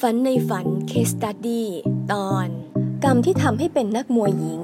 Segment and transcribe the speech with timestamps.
[0.00, 1.68] ฝันในฝัน case study
[2.12, 2.48] ตอน
[3.04, 4.62] กรรมที่ทำให้เป็นนักมวยหญิง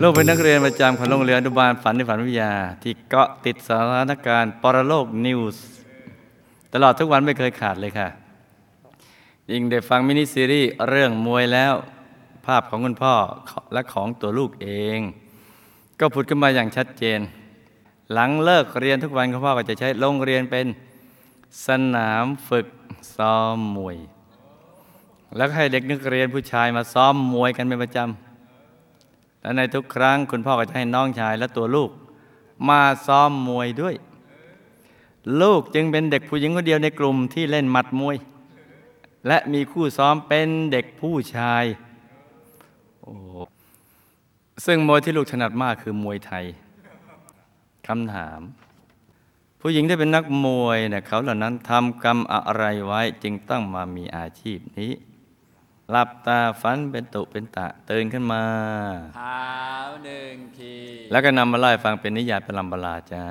[0.00, 5.64] ลูกเป็นนักเรียนประจำของโรงเรียนอนุบาลฝันในฝันวิทยา ที่เกาะติดสถานการณ์ปรโลก news
[6.72, 8.08] ตลอดทุกวันไม่เคยขาดเลยค่ะ
[9.50, 11.74] ยิ่งได้ฟังมินิซีรีส์เรื่องมวยแล้ว
[12.46, 13.14] ภาพของคุณพ่อ
[13.72, 15.00] และของตัวลูกเอง
[16.00, 17.20] ก็ผุดขึ้นมาอย่างชัดเจน
[18.12, 20.66] หลังเลิกเรียนทุกวันคุณพ่อก็จะใช้โรงเรียนเป็น
[21.66, 22.68] สนามฝึก
[23.16, 23.96] ซ้อมมวย
[25.36, 31.90] แล้วให้เด็กนักเรียนผู้ชายมาซ้อมมวยกันเป็นประจำ และในทุกครั้งคุณพ่อก็จะให้น้องชายและตัวลูก
[32.68, 33.94] มาซ้อมมวยด้วย
[35.40, 38.16] ลูกจึงเป็นเด็กผู้หญิงคนเดียวในกลุ่มที่เล่นหมัดมวย
[39.26, 41.64] และมีคู่ซ้อมเป็นเด็กผู้ชาย
[43.02, 43.14] โอ้
[44.64, 46.44] ซึ่งมวยที่ลูกถนัดมากคือมวยไทย
[47.86, 48.40] คำถาม
[49.60, 54.92] ผู้หญิงที่เป็นนักมวยเนี่ยเขาเหล่านั้นทำกรรมอะไรไว้จึงต้องมามีอาชีพนี้
[55.90, 58.42] หลับตาฝันเป็นตุเป็นตะตื่นขึ้นมา
[59.16, 59.48] เท้า
[60.04, 60.74] หนึ่งที
[61.10, 63.24] แล้วก็นำมาไล่าให้ฟังเป็นนิยายเป็นลำบลาจ้า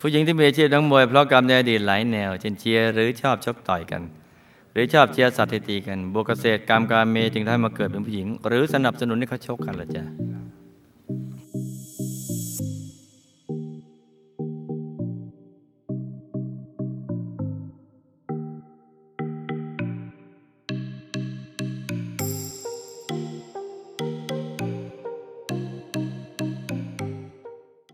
[0.00, 4.02] ผู้หญิงที่มีอาชีพนักมวยเพราะกรรมในอดีตหลายแนว เช่นเชียร์หรือชอบชกต่อยกัน
[4.72, 10.04] หรือชอบเชียร์สัตว์ให้ตีกันบวกเกษตรกรรมการเมจึงทำให้มาเกิดเป็นผู้หญิง หรือสนับสนุนให้เขาชกกันละจ้ะ